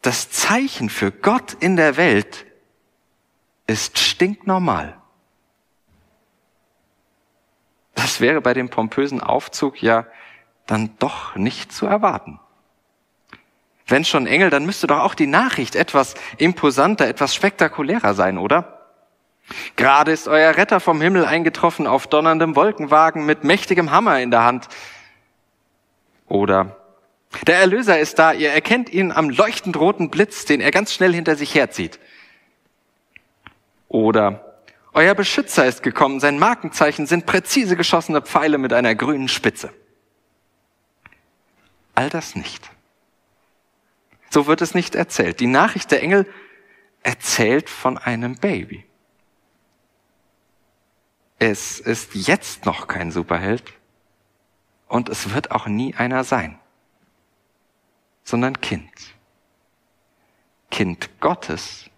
das 0.02 0.30
Zeichen 0.30 0.88
für 0.88 1.10
Gott 1.10 1.54
in 1.54 1.74
der 1.74 1.96
Welt 1.96 2.46
ist 3.66 3.98
stinknormal. 3.98 4.96
Das 7.96 8.20
wäre 8.20 8.40
bei 8.40 8.54
dem 8.54 8.68
pompösen 8.68 9.20
Aufzug 9.20 9.82
ja 9.82 10.06
dann 10.66 10.90
doch 10.98 11.36
nicht 11.36 11.72
zu 11.72 11.86
erwarten. 11.86 12.40
Wenn 13.86 14.04
schon 14.04 14.26
Engel, 14.26 14.50
dann 14.50 14.64
müsste 14.64 14.86
doch 14.86 15.00
auch 15.00 15.14
die 15.14 15.26
Nachricht 15.26 15.74
etwas 15.74 16.14
imposanter, 16.38 17.06
etwas 17.06 17.34
spektakulärer 17.34 18.14
sein, 18.14 18.38
oder? 18.38 18.78
Gerade 19.76 20.12
ist 20.12 20.28
euer 20.28 20.56
Retter 20.56 20.80
vom 20.80 21.00
Himmel 21.00 21.26
eingetroffen 21.26 21.86
auf 21.86 22.06
donnerndem 22.06 22.56
Wolkenwagen 22.56 23.26
mit 23.26 23.44
mächtigem 23.44 23.90
Hammer 23.90 24.20
in 24.20 24.30
der 24.30 24.44
Hand. 24.44 24.68
Oder 26.26 26.76
der 27.46 27.56
Erlöser 27.56 27.98
ist 27.98 28.18
da, 28.18 28.32
ihr 28.32 28.50
erkennt 28.50 28.90
ihn 28.92 29.10
am 29.10 29.28
leuchtend 29.28 29.76
roten 29.76 30.10
Blitz, 30.10 30.44
den 30.44 30.60
er 30.60 30.70
ganz 30.70 30.92
schnell 30.92 31.12
hinter 31.12 31.36
sich 31.36 31.54
herzieht. 31.54 31.98
Oder 33.88 34.54
euer 34.94 35.14
Beschützer 35.14 35.66
ist 35.66 35.82
gekommen, 35.82 36.20
sein 36.20 36.38
Markenzeichen 36.38 37.06
sind 37.06 37.26
präzise 37.26 37.76
geschossene 37.76 38.22
Pfeile 38.22 38.58
mit 38.58 38.72
einer 38.72 38.94
grünen 38.94 39.28
Spitze. 39.28 39.70
All 41.94 42.10
das 42.10 42.34
nicht. 42.34 42.70
So 44.30 44.46
wird 44.46 44.62
es 44.62 44.74
nicht 44.74 44.94
erzählt. 44.94 45.40
Die 45.40 45.46
Nachricht 45.46 45.90
der 45.90 46.02
Engel 46.02 46.26
erzählt 47.02 47.68
von 47.68 47.98
einem 47.98 48.36
Baby. 48.36 48.86
Es 51.38 51.80
ist 51.80 52.14
jetzt 52.14 52.66
noch 52.66 52.86
kein 52.86 53.10
Superheld 53.10 53.72
und 54.86 55.08
es 55.08 55.34
wird 55.34 55.50
auch 55.50 55.66
nie 55.66 55.94
einer 55.94 56.22
sein, 56.22 56.58
sondern 58.22 58.60
Kind. 58.60 58.92
Kind 60.70 61.10
Gottes. 61.18 61.90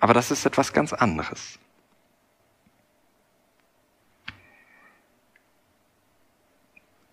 Aber 0.00 0.12
das 0.14 0.30
ist 0.30 0.44
etwas 0.44 0.72
ganz 0.72 0.92
anderes. 0.92 1.59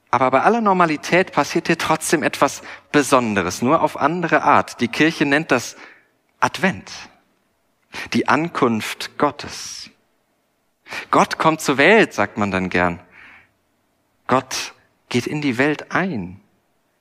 Aber 0.09 0.31
bei 0.31 0.41
aller 0.41 0.61
Normalität 0.61 1.33
passiert 1.33 1.67
hier 1.67 1.77
trotzdem 1.77 2.23
etwas 2.23 2.61
Besonderes, 2.91 3.61
nur 3.61 3.81
auf 3.81 3.97
andere 3.97 4.41
Art. 4.41 4.79
Die 4.79 4.87
Kirche 4.87 5.25
nennt 5.25 5.51
das 5.51 5.75
Advent, 6.39 6.91
die 8.13 8.27
Ankunft 8.27 9.17
Gottes. 9.17 9.89
Gott 11.11 11.37
kommt 11.37 11.61
zur 11.61 11.77
Welt, 11.77 12.13
sagt 12.13 12.37
man 12.37 12.51
dann 12.51 12.69
gern. 12.69 13.01
Gott 14.27 14.73
geht 15.09 15.27
in 15.27 15.41
die 15.41 15.57
Welt 15.57 15.91
ein. 15.91 16.41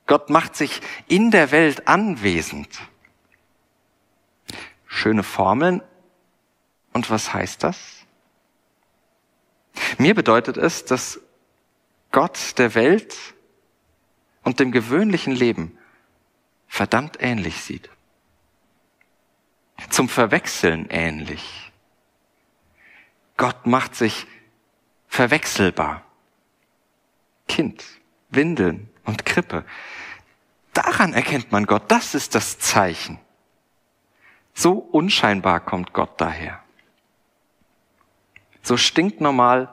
Gott 0.07 0.31
macht 0.31 0.57
sich 0.57 0.81
in 1.09 1.31
der 1.31 1.51
Welt 1.51 1.89
anwesend. 1.89 2.69
Schöne 4.87 5.23
Formeln. 5.23 5.83
Und 6.93 7.11
was 7.11 7.35
heißt 7.35 7.63
das? 7.63 7.79
Mir 9.99 10.15
bedeutet 10.15 10.57
es, 10.57 10.85
dass 10.85 11.21
Gott 12.17 12.57
der 12.57 12.75
Welt 12.75 13.15
und 14.43 14.59
dem 14.59 14.73
gewöhnlichen 14.73 15.35
Leben 15.35 15.77
verdammt 16.67 17.19
ähnlich 17.21 17.61
sieht. 17.61 17.91
Zum 19.91 20.09
Verwechseln 20.09 20.87
ähnlich. 20.89 21.71
Gott 23.37 23.67
macht 23.67 23.95
sich 23.95 24.27
verwechselbar. 25.09 26.07
Kind, 27.49 27.85
Windeln 28.31 28.89
und 29.05 29.27
Krippe. 29.27 29.67
Daran 30.73 31.13
erkennt 31.13 31.53
man 31.53 31.67
Gott. 31.67 31.83
Das 31.89 32.15
ist 32.15 32.35
das 32.35 32.59
Zeichen. 32.59 33.19
So 34.55 34.73
unscheinbar 34.73 35.61
kommt 35.61 35.93
Gott 35.93 36.19
daher. 36.19 36.65
So 38.63 38.79
stinknormal 38.79 39.71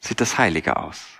sieht 0.00 0.22
das 0.22 0.38
Heilige 0.38 0.78
aus. 0.78 1.18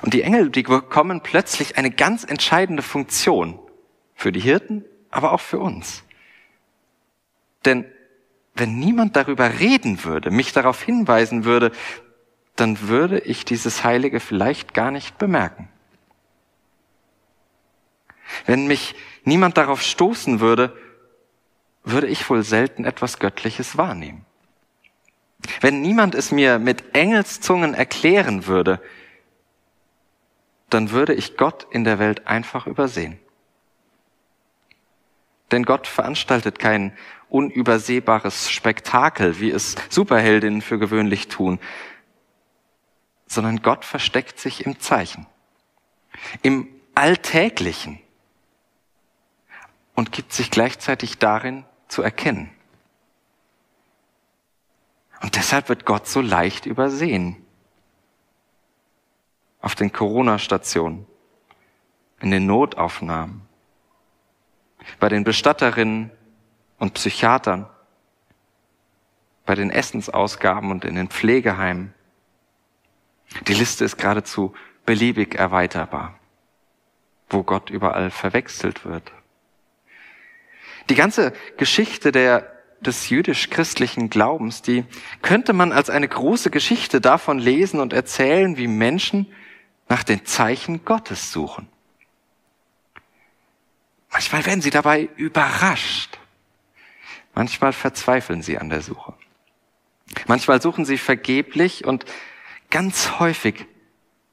Und 0.00 0.14
die 0.14 0.22
Engel, 0.22 0.50
die 0.50 0.62
bekommen 0.62 1.20
plötzlich 1.20 1.76
eine 1.76 1.90
ganz 1.90 2.24
entscheidende 2.24 2.82
Funktion 2.82 3.58
für 4.14 4.32
die 4.32 4.40
Hirten, 4.40 4.84
aber 5.10 5.32
auch 5.32 5.40
für 5.40 5.58
uns. 5.58 6.02
Denn 7.64 7.84
wenn 8.54 8.78
niemand 8.78 9.16
darüber 9.16 9.60
reden 9.60 10.04
würde, 10.04 10.30
mich 10.30 10.52
darauf 10.52 10.82
hinweisen 10.82 11.44
würde, 11.44 11.72
dann 12.56 12.88
würde 12.88 13.18
ich 13.18 13.44
dieses 13.44 13.84
Heilige 13.84 14.20
vielleicht 14.20 14.74
gar 14.74 14.90
nicht 14.90 15.18
bemerken. 15.18 15.68
Wenn 18.46 18.66
mich 18.66 18.94
niemand 19.24 19.56
darauf 19.56 19.82
stoßen 19.82 20.40
würde, 20.40 20.76
würde 21.84 22.06
ich 22.06 22.28
wohl 22.30 22.42
selten 22.42 22.84
etwas 22.84 23.18
Göttliches 23.18 23.76
wahrnehmen. 23.76 24.24
Wenn 25.60 25.80
niemand 25.80 26.14
es 26.14 26.30
mir 26.30 26.58
mit 26.58 26.94
Engelszungen 26.94 27.74
erklären 27.74 28.46
würde, 28.46 28.80
dann 30.74 30.90
würde 30.90 31.14
ich 31.14 31.36
Gott 31.36 31.66
in 31.70 31.84
der 31.84 31.98
Welt 31.98 32.26
einfach 32.26 32.66
übersehen. 32.66 33.18
Denn 35.50 35.64
Gott 35.64 35.86
veranstaltet 35.86 36.58
kein 36.58 36.96
unübersehbares 37.28 38.50
Spektakel, 38.50 39.38
wie 39.40 39.50
es 39.50 39.74
Superheldinnen 39.90 40.62
für 40.62 40.78
gewöhnlich 40.78 41.28
tun, 41.28 41.60
sondern 43.26 43.62
Gott 43.62 43.84
versteckt 43.84 44.38
sich 44.38 44.66
im 44.66 44.80
Zeichen, 44.80 45.26
im 46.42 46.68
Alltäglichen 46.94 47.98
und 49.94 50.12
gibt 50.12 50.32
sich 50.32 50.50
gleichzeitig 50.50 51.18
darin 51.18 51.64
zu 51.88 52.02
erkennen. 52.02 52.50
Und 55.22 55.36
deshalb 55.36 55.68
wird 55.68 55.86
Gott 55.86 56.08
so 56.08 56.20
leicht 56.20 56.66
übersehen. 56.66 57.41
Auf 59.62 59.74
den 59.74 59.92
Corona-Stationen, 59.92 61.06
in 62.20 62.30
den 62.30 62.46
Notaufnahmen, 62.46 63.42
bei 65.00 65.08
den 65.08 65.24
Bestatterinnen 65.24 66.10
und 66.78 66.94
Psychiatern, 66.94 67.68
bei 69.46 69.54
den 69.54 69.70
Essensausgaben 69.70 70.70
und 70.70 70.84
in 70.84 70.94
den 70.94 71.08
Pflegeheimen. 71.08 71.94
Die 73.46 73.54
Liste 73.54 73.84
ist 73.84 73.96
geradezu 73.96 74.54
beliebig 74.84 75.34
erweiterbar, 75.34 76.18
wo 77.30 77.42
Gott 77.42 77.70
überall 77.70 78.10
verwechselt 78.10 78.84
wird. 78.84 79.12
Die 80.88 80.94
ganze 80.94 81.32
Geschichte 81.56 82.12
der, 82.12 82.50
des 82.80 83.08
jüdisch-christlichen 83.10 84.10
Glaubens, 84.10 84.62
die 84.62 84.84
könnte 85.22 85.52
man 85.52 85.72
als 85.72 85.88
eine 85.88 86.08
große 86.08 86.50
Geschichte 86.50 87.00
davon 87.00 87.38
lesen 87.38 87.80
und 87.80 87.92
erzählen, 87.92 88.56
wie 88.56 88.66
Menschen 88.66 89.32
nach 89.92 90.04
den 90.04 90.24
Zeichen 90.24 90.86
Gottes 90.86 91.32
suchen. 91.32 91.68
Manchmal 94.10 94.46
werden 94.46 94.62
sie 94.62 94.70
dabei 94.70 95.10
überrascht. 95.16 96.18
Manchmal 97.34 97.74
verzweifeln 97.74 98.40
sie 98.40 98.56
an 98.56 98.70
der 98.70 98.80
Suche. 98.80 99.12
Manchmal 100.26 100.62
suchen 100.62 100.86
sie 100.86 100.96
vergeblich 100.96 101.84
und 101.84 102.06
ganz 102.70 103.18
häufig 103.18 103.66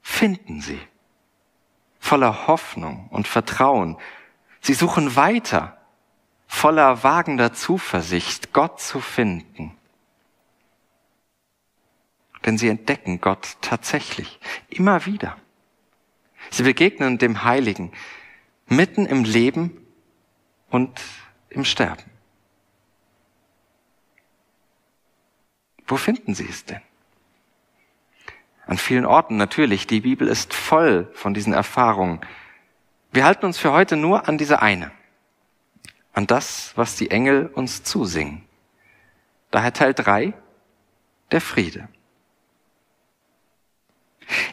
finden 0.02 0.62
sie. 0.62 0.80
Voller 2.00 2.48
Hoffnung 2.48 3.10
und 3.10 3.28
Vertrauen. 3.28 3.98
Sie 4.62 4.74
suchen 4.74 5.18
weiter 5.18 5.78
voller 6.48 7.04
wagender 7.04 7.52
Zuversicht, 7.52 8.54
Gott 8.54 8.80
zu 8.80 9.02
finden. 9.02 9.76
Denn 12.46 12.58
sie 12.58 12.70
entdecken 12.70 13.20
Gott 13.20 13.58
tatsächlich, 13.60 14.40
immer 14.70 15.06
wieder. 15.06 15.36
Sie 16.52 16.64
begegnen 16.64 17.18
dem 17.18 17.44
Heiligen 17.44 17.92
mitten 18.68 19.06
im 19.06 19.24
Leben 19.24 19.86
und 20.70 21.00
im 21.50 21.66
Sterben. 21.66 22.04
Wo 25.88 25.98
finden 25.98 26.36
Sie 26.36 26.48
es 26.48 26.66
denn? 26.66 26.82
An 28.68 28.78
vielen 28.78 29.06
Orten 29.06 29.38
natürlich. 29.38 29.88
Die 29.88 30.02
Bibel 30.02 30.28
ist 30.28 30.54
voll 30.54 31.10
von 31.14 31.34
diesen 31.34 31.54
Erfahrungen. 31.54 32.22
Wir 33.12 33.26
halten 33.26 33.46
uns 33.46 33.58
für 33.58 33.72
heute 33.72 33.96
nur 33.96 34.28
an 34.28 34.38
diese 34.38 34.62
eine 34.62 34.92
an 36.14 36.28
das, 36.28 36.74
was 36.76 36.96
die 36.96 37.12
Engel 37.12 37.48
uns 37.48 37.84
zusingen. 37.84 38.44
Daher 39.52 39.74
Teil 39.74 39.94
drei: 39.94 40.34
der 41.32 41.40
Friede. 41.40 41.88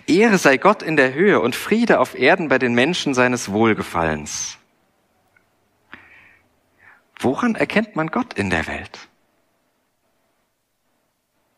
Ehre 0.06 0.38
sei 0.38 0.56
Gott 0.56 0.82
in 0.82 0.96
der 0.96 1.14
Höhe 1.14 1.40
und 1.40 1.56
Friede 1.56 2.00
auf 2.00 2.14
Erden 2.14 2.48
bei 2.48 2.58
den 2.58 2.74
Menschen 2.74 3.14
seines 3.14 3.50
Wohlgefallens. 3.50 4.58
Woran 7.18 7.54
erkennt 7.54 7.96
man 7.96 8.08
Gott 8.08 8.34
in 8.34 8.50
der 8.50 8.66
Welt? 8.66 9.08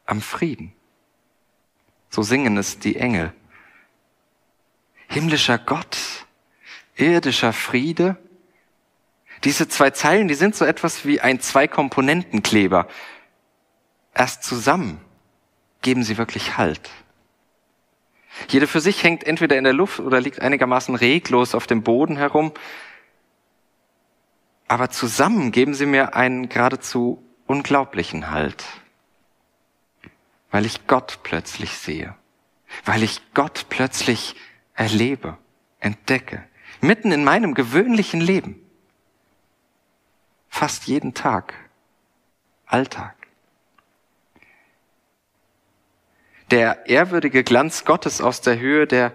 Am 0.06 0.20
Frieden. 0.20 0.72
So 2.10 2.22
singen 2.22 2.56
es 2.56 2.78
die 2.78 2.96
Engel. 2.96 3.32
Himmlischer 5.08 5.58
Gott, 5.58 5.98
irdischer 6.96 7.52
Friede, 7.52 8.16
diese 9.44 9.68
zwei 9.68 9.90
Zeilen, 9.90 10.28
die 10.28 10.34
sind 10.34 10.56
so 10.56 10.64
etwas 10.64 11.04
wie 11.04 11.20
ein 11.20 11.40
Zwei-Komponenten-Kleber. 11.40 12.88
Erst 14.14 14.42
zusammen 14.42 15.00
geben 15.80 16.02
sie 16.02 16.18
wirklich 16.18 16.56
Halt. 16.56 16.90
Jede 18.48 18.66
für 18.66 18.80
sich 18.80 19.02
hängt 19.02 19.24
entweder 19.24 19.58
in 19.58 19.64
der 19.64 19.72
Luft 19.72 20.00
oder 20.00 20.20
liegt 20.20 20.40
einigermaßen 20.40 20.94
reglos 20.94 21.54
auf 21.54 21.66
dem 21.66 21.82
Boden 21.82 22.16
herum. 22.16 22.52
Aber 24.68 24.90
zusammen 24.90 25.50
geben 25.50 25.74
sie 25.74 25.86
mir 25.86 26.14
einen 26.14 26.48
geradezu 26.48 27.22
unglaublichen 27.46 28.30
Halt. 28.30 28.64
Weil 30.50 30.66
ich 30.66 30.86
Gott 30.86 31.20
plötzlich 31.22 31.72
sehe. 31.72 32.14
Weil 32.84 33.02
ich 33.02 33.20
Gott 33.34 33.66
plötzlich 33.68 34.36
erlebe, 34.74 35.36
entdecke. 35.80 36.44
Mitten 36.80 37.10
in 37.12 37.24
meinem 37.24 37.54
gewöhnlichen 37.54 38.20
Leben. 38.20 38.60
Fast 40.48 40.86
jeden 40.86 41.14
Tag. 41.14 41.54
Alltag. 42.66 43.17
Der 46.50 46.86
ehrwürdige 46.86 47.44
Glanz 47.44 47.84
Gottes 47.84 48.20
aus 48.20 48.40
der 48.40 48.58
Höhe, 48.58 48.86
der 48.86 49.12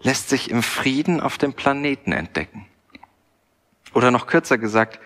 lässt 0.00 0.28
sich 0.28 0.50
im 0.50 0.62
Frieden 0.62 1.20
auf 1.20 1.38
dem 1.38 1.52
Planeten 1.52 2.12
entdecken. 2.12 2.66
Oder 3.94 4.10
noch 4.10 4.26
kürzer 4.26 4.58
gesagt, 4.58 5.00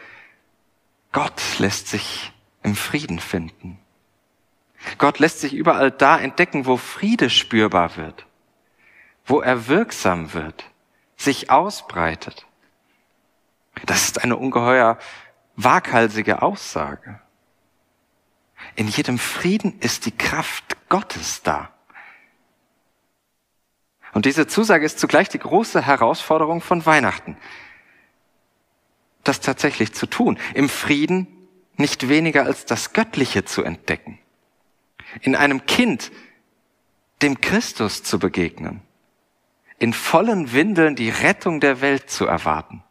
Gott 1.13 1.41
lässt 1.59 1.89
sich 1.89 2.33
im 2.63 2.77
Frieden 2.77 3.21
finden. 3.21 3.79
Gott 4.99 5.19
lässt 5.19 5.41
sich 5.41 5.55
überall 5.55 5.91
da 5.91 6.19
entdecken, 6.19 6.67
wo 6.67 6.77
Friede 6.77 7.31
spürbar 7.31 7.97
wird, 7.97 8.27
wo 9.25 9.41
er 9.41 9.69
wirksam 9.69 10.35
wird, 10.35 10.65
sich 11.17 11.51
ausbreitet. 11.51 12.47
Das 13.87 14.05
ist 14.05 14.23
eine 14.23 14.37
ungeheuer 14.37 14.99
waghalsige 15.57 16.43
Aussage. 16.43 17.21
In 18.75 18.89
jedem 18.89 19.19
Frieden 19.19 19.79
ist 19.81 20.07
die 20.07 20.17
Kraft 20.17 20.77
Gottes 20.93 21.43
da. 21.43 21.71
Und 24.13 24.27
diese 24.27 24.47
Zusage 24.47 24.85
ist 24.85 24.99
zugleich 24.99 25.31
die 25.31 25.39
große 25.39 25.81
Herausforderung 25.81 26.61
von 26.61 26.85
Weihnachten. 26.85 27.39
Das 29.25 29.41
tatsächlich 29.41 29.95
zu 29.95 30.05
tun, 30.05 30.39
im 30.53 30.69
Frieden 30.69 31.49
nicht 31.79 32.11
weniger 32.11 32.45
als 32.45 32.67
das 32.67 32.93
Göttliche 32.93 33.47
zu 33.47 33.63
entdecken, 33.63 34.19
in 35.23 35.35
einem 35.35 35.65
Kind 35.65 36.13
dem 37.23 37.41
Christus 37.41 38.03
zu 38.03 38.19
begegnen, 38.19 38.83
in 39.79 39.95
vollen 39.95 40.53
Windeln 40.53 40.95
die 40.95 41.09
Rettung 41.09 41.59
der 41.61 41.81
Welt 41.81 42.11
zu 42.11 42.27
erwarten. 42.27 42.85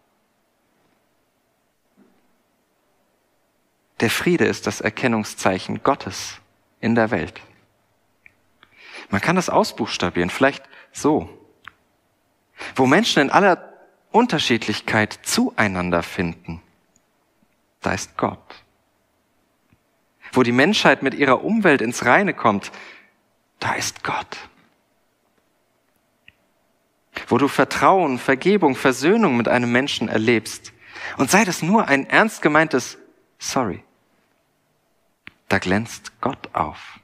Der 4.00 4.10
Friede 4.10 4.46
ist 4.46 4.66
das 4.66 4.82
Erkennungszeichen 4.82 5.84
Gottes 5.84 6.40
in 6.80 6.96
der 6.96 7.12
Welt. 7.12 7.40
Man 9.12 9.22
kann 9.22 9.36
das 9.36 9.50
ausbuchstabieren, 9.50 10.30
vielleicht 10.30 10.64
so. 10.94 11.30
Wo 12.76 12.88
Menschen 12.88 13.22
in 13.22 13.30
aller 13.30 13.72
Unterschiedlichkeit 14.12 15.20
zueinander 15.24 16.02
finden, 16.02 16.62
da 17.82 17.94
ist 17.94 18.18
Gott. 18.18 18.64
Wo 20.32 20.44
die 20.44 20.54
Menschheit 20.54 21.04
mit 21.04 21.14
ihrer 21.14 21.44
Umwelt 21.44 21.82
ins 21.82 22.06
Reine 22.06 22.34
kommt, 22.34 22.72
da 23.60 23.74
ist 23.74 24.04
Gott. 24.04 24.38
Wo 27.28 27.38
du 27.38 27.50
Vertrauen, 27.50 28.18
Vergebung, 28.18 28.76
Versöhnung 28.76 29.36
mit 29.36 29.48
einem 29.48 29.72
Menschen 29.72 30.08
erlebst, 30.08 30.74
und 31.18 31.30
sei 31.30 31.44
das 31.44 31.62
nur 31.62 31.88
ein 31.88 32.08
ernst 32.10 32.42
gemeintes 32.42 32.98
Sorry, 33.40 33.84
da 35.50 35.58
glänzt 35.58 36.22
Gott 36.22 36.50
auf. 36.54 37.01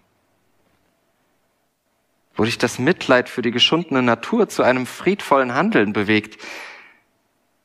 Wo 2.38 2.45
dich 2.45 2.58
das 2.58 2.80
Mitleid 2.80 3.30
für 3.30 3.41
die 3.41 3.52
geschundene 3.52 4.02
Natur 4.02 4.47
zu 4.47 4.63
einem 4.63 4.86
friedvollen 4.86 5.54
Handeln 5.54 5.91
bewegt, 5.91 6.41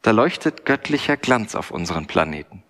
da 0.01 0.11
leuchtet 0.11 0.65
göttlicher 0.65 1.17
Glanz 1.17 1.55
auf 1.55 1.71
unseren 1.71 2.07
Planeten. 2.07 2.63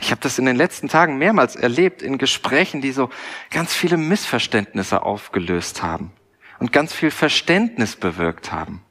Ich 0.00 0.10
habe 0.10 0.20
das 0.20 0.38
in 0.38 0.46
den 0.46 0.56
letzten 0.56 0.88
Tagen 0.88 1.18
mehrmals 1.18 1.56
erlebt 1.56 2.02
in 2.02 2.16
Gesprächen, 2.16 2.80
die 2.80 2.92
so 2.92 3.10
ganz 3.50 3.74
viele 3.74 3.96
Missverständnisse 3.96 5.02
aufgelöst 5.02 5.82
haben 5.82 6.12
und 6.60 6.72
ganz 6.72 6.92
viel 6.92 7.10
Verständnis 7.10 7.96
bewirkt 7.96 8.52
haben. 8.52 8.82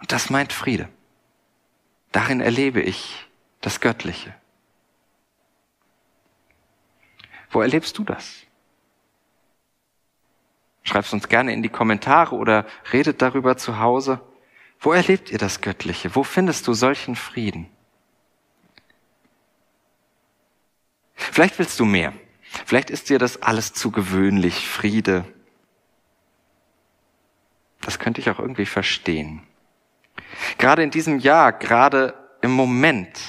Und 0.00 0.12
das 0.12 0.30
meint 0.30 0.52
Friede. 0.52 0.88
Darin 2.12 2.40
erlebe 2.40 2.80
ich 2.80 3.26
das 3.60 3.80
Göttliche. 3.80 4.34
Wo 7.50 7.60
erlebst 7.60 7.96
du 7.98 8.04
das? 8.04 8.42
Schreib's 10.82 11.12
uns 11.12 11.28
gerne 11.28 11.52
in 11.52 11.62
die 11.62 11.68
Kommentare 11.68 12.34
oder 12.34 12.66
redet 12.92 13.20
darüber 13.20 13.56
zu 13.56 13.78
Hause. 13.78 14.20
Wo 14.80 14.92
erlebt 14.92 15.30
ihr 15.30 15.38
das 15.38 15.60
Göttliche? 15.60 16.14
Wo 16.14 16.22
findest 16.22 16.66
du 16.66 16.72
solchen 16.72 17.16
Frieden? 17.16 17.68
Vielleicht 21.14 21.58
willst 21.58 21.78
du 21.78 21.84
mehr. 21.84 22.14
Vielleicht 22.64 22.90
ist 22.90 23.10
dir 23.10 23.18
das 23.18 23.42
alles 23.42 23.72
zu 23.72 23.90
gewöhnlich, 23.90 24.68
Friede. 24.68 25.24
Das 27.80 27.98
könnte 27.98 28.20
ich 28.20 28.30
auch 28.30 28.38
irgendwie 28.38 28.66
verstehen. 28.66 29.42
Gerade 30.56 30.82
in 30.82 30.90
diesem 30.90 31.18
Jahr, 31.18 31.52
gerade 31.52 32.14
im 32.40 32.52
Moment, 32.52 33.20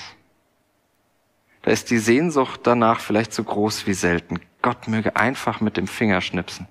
da 1.61 1.71
ist 1.71 1.91
die 1.91 1.99
Sehnsucht 1.99 2.61
danach 2.63 2.99
vielleicht 2.99 3.33
so 3.33 3.43
groß 3.43 3.85
wie 3.87 3.93
selten. 3.93 4.39
Gott 4.61 4.87
möge 4.87 5.15
einfach 5.15 5.61
mit 5.61 5.77
dem 5.77 5.87
Finger 5.87 6.21
schnipsen 6.21 6.67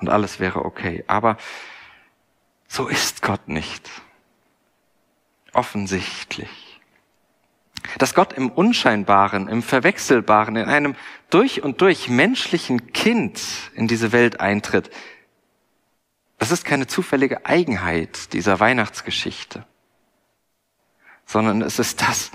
und 0.00 0.08
alles 0.08 0.40
wäre 0.40 0.64
okay. 0.64 1.04
Aber 1.06 1.36
so 2.66 2.88
ist 2.88 3.22
Gott 3.22 3.48
nicht. 3.48 3.88
Offensichtlich. 5.52 6.80
Dass 7.98 8.14
Gott 8.14 8.32
im 8.32 8.50
Unscheinbaren, 8.50 9.48
im 9.48 9.62
Verwechselbaren, 9.62 10.56
in 10.56 10.68
einem 10.68 10.96
durch 11.30 11.62
und 11.62 11.80
durch 11.80 12.08
menschlichen 12.08 12.92
Kind 12.92 13.40
in 13.74 13.88
diese 13.88 14.12
Welt 14.12 14.40
eintritt, 14.40 14.90
das 16.38 16.50
ist 16.50 16.64
keine 16.64 16.86
zufällige 16.86 17.46
Eigenheit 17.46 18.32
dieser 18.32 18.58
Weihnachtsgeschichte, 18.58 19.64
sondern 21.26 21.62
es 21.62 21.78
ist 21.78 22.02
das, 22.02 22.32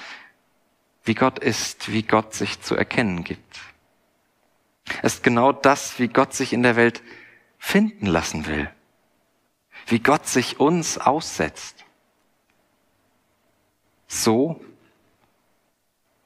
wie 1.08 1.15
Gott 1.15 1.39
ist, 1.39 1.91
wie 1.91 2.04
Gott 2.04 2.34
sich 2.34 2.62
zu 2.62 2.76
erkennen 2.76 3.24
gibt. 3.24 3.60
Es 5.02 5.15
ist 5.15 5.24
genau 5.24 5.52
das, 5.52 6.00
wie 6.00 6.08
Gott 6.08 6.34
sich 6.34 6.54
in 6.54 6.63
der 6.63 6.76
Welt 6.76 7.02
finden 7.58 8.06
lassen 8.06 8.46
will, 8.46 8.70
wie 9.88 10.00
Gott 10.00 10.28
sich 10.28 10.60
uns 10.60 10.98
aussetzt. 10.98 11.86
So 14.08 14.62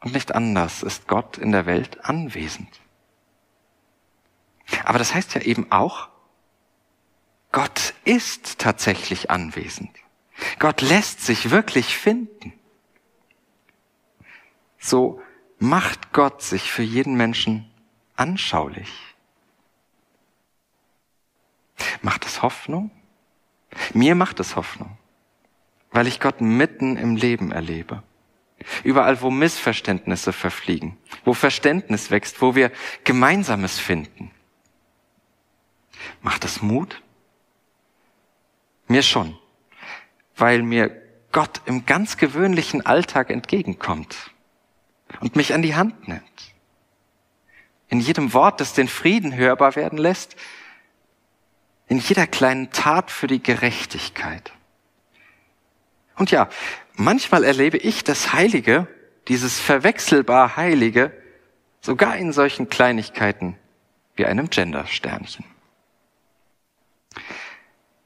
und 0.02 0.14
nicht 0.14 0.34
anders 0.34 0.84
ist 0.84 1.08
Gott 1.08 1.38
in 1.38 1.52
der 1.52 1.66
Welt 1.66 2.06
anwesend. 2.06 2.82
Aber 4.84 5.00
das 5.00 5.14
heißt 5.14 5.36
ja 5.36 5.42
eben 5.42 5.72
auch, 5.72 6.10
Gott 7.52 7.94
ist 8.06 8.60
tatsächlich 8.60 9.30
anwesend. 9.30 9.92
Gott 10.60 10.82
lässt 10.82 11.22
sich 11.22 11.52
wirklich 11.52 11.98
finden. 11.98 12.54
So 14.82 15.22
macht 15.60 16.12
Gott 16.12 16.42
sich 16.42 16.72
für 16.72 16.82
jeden 16.82 17.14
Menschen 17.14 17.72
anschaulich. 18.16 18.92
Macht 22.02 22.26
es 22.26 22.42
Hoffnung? 22.42 22.90
Mir 23.94 24.16
macht 24.16 24.40
es 24.40 24.56
Hoffnung, 24.56 24.98
weil 25.92 26.08
ich 26.08 26.20
Gott 26.20 26.42
mitten 26.42 26.98
im 26.98 27.16
Leben 27.16 27.52
erlebe. 27.52 28.02
Überall, 28.84 29.22
wo 29.22 29.30
Missverständnisse 29.30 30.34
verfliegen, 30.34 30.98
wo 31.26 31.34
Verständnis 31.34 32.10
wächst, 32.10 32.42
wo 32.42 32.56
wir 32.56 32.72
Gemeinsames 33.04 33.80
finden. 33.80 34.32
Macht 36.22 36.44
es 36.44 36.62
Mut? 36.62 37.02
Mir 38.88 39.04
schon, 39.04 39.38
weil 40.36 40.64
mir 40.64 41.02
Gott 41.32 41.62
im 41.66 41.86
ganz 41.86 42.18
gewöhnlichen 42.18 42.86
Alltag 42.86 43.30
entgegenkommt 43.30 44.31
und 45.20 45.36
mich 45.36 45.54
an 45.54 45.62
die 45.62 45.76
Hand 45.76 46.08
nimmt. 46.08 46.24
In 47.90 48.00
jedem 48.00 48.34
Wort, 48.34 48.62
das 48.62 48.74
den 48.74 48.88
Frieden 48.88 49.36
hörbar 49.36 49.76
werden 49.76 49.98
lässt, 49.98 50.36
in 51.88 52.00
jeder 52.00 52.26
kleinen 52.26 52.72
Tat 52.72 53.12
für 53.12 53.28
die 53.28 53.44
Gerechtigkeit. 53.44 54.54
Und 56.16 56.32
ja, 56.32 56.48
manchmal 56.94 57.44
erlebe 57.44 57.78
ich 57.78 58.04
das 58.04 58.32
Heilige, 58.32 58.88
dieses 59.28 59.60
verwechselbar 59.60 60.56
Heilige, 60.56 61.12
sogar 61.82 62.16
in 62.16 62.32
solchen 62.32 62.70
Kleinigkeiten 62.70 63.58
wie 64.16 64.26
einem 64.26 64.50
Gender-Sternchen. 64.50 65.46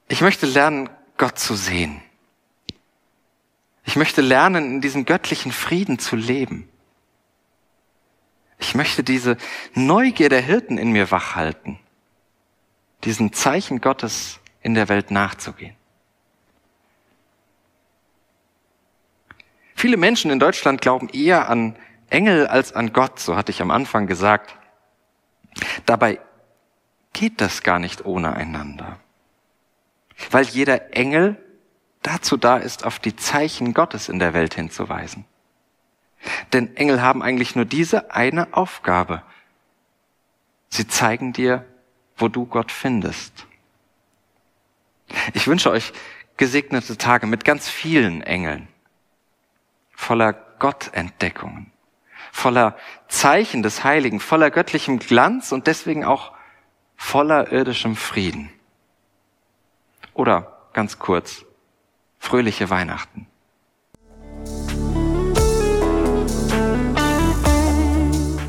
Ich 0.07 0.21
möchte 0.21 0.45
lernen, 0.45 0.89
Gott 1.17 1.37
zu 1.37 1.55
sehen. 1.55 2.01
Ich 3.83 3.95
möchte 3.95 4.21
lernen, 4.21 4.65
in 4.65 4.81
diesem 4.81 5.05
göttlichen 5.05 5.51
Frieden 5.51 5.99
zu 5.99 6.15
leben. 6.15 6.67
Ich 8.57 8.75
möchte 8.75 9.03
diese 9.03 9.37
Neugier 9.73 10.29
der 10.29 10.41
Hirten 10.41 10.77
in 10.77 10.91
mir 10.91 11.11
wachhalten 11.11 11.79
diesen 13.05 13.33
Zeichen 13.33 13.81
Gottes 13.81 14.39
in 14.61 14.73
der 14.73 14.89
Welt 14.89 15.11
nachzugehen. 15.11 15.75
Viele 19.75 19.97
Menschen 19.97 20.31
in 20.31 20.39
Deutschland 20.39 20.81
glauben 20.81 21.09
eher 21.09 21.49
an 21.49 21.75
Engel 22.09 22.47
als 22.47 22.73
an 22.73 22.93
Gott, 22.93 23.19
so 23.19 23.35
hatte 23.35 23.51
ich 23.51 23.61
am 23.61 23.71
Anfang 23.71 24.07
gesagt. 24.07 24.55
Dabei 25.85 26.19
geht 27.13 27.41
das 27.41 27.61
gar 27.61 27.79
nicht 27.79 28.05
ohne 28.05 28.33
einander. 28.33 28.99
Weil 30.31 30.45
jeder 30.45 30.95
Engel 30.95 31.37
dazu 32.01 32.37
da 32.37 32.57
ist, 32.57 32.85
auf 32.85 32.99
die 32.99 33.15
Zeichen 33.15 33.73
Gottes 33.73 34.09
in 34.09 34.19
der 34.19 34.33
Welt 34.33 34.53
hinzuweisen. 34.53 35.25
Denn 36.53 36.75
Engel 36.75 37.01
haben 37.01 37.21
eigentlich 37.21 37.55
nur 37.55 37.65
diese 37.65 38.11
eine 38.11 38.53
Aufgabe. 38.53 39.21
Sie 40.69 40.87
zeigen 40.87 41.33
dir 41.33 41.65
wo 42.17 42.27
du 42.27 42.45
Gott 42.45 42.71
findest. 42.71 43.45
Ich 45.33 45.47
wünsche 45.47 45.69
euch 45.69 45.93
gesegnete 46.37 46.97
Tage 46.97 47.27
mit 47.27 47.45
ganz 47.45 47.69
vielen 47.69 48.21
Engeln, 48.21 48.67
voller 49.93 50.33
Gottentdeckungen, 50.33 51.71
voller 52.31 52.77
Zeichen 53.07 53.63
des 53.63 53.83
Heiligen, 53.83 54.19
voller 54.19 54.51
göttlichem 54.51 54.99
Glanz 54.99 55.51
und 55.51 55.67
deswegen 55.67 56.03
auch 56.03 56.33
voller 56.95 57.51
irdischem 57.51 57.95
Frieden. 57.95 58.49
Oder 60.13 60.69
ganz 60.73 60.97
kurz, 60.97 61.45
fröhliche 62.19 62.69
Weihnachten. 62.69 63.27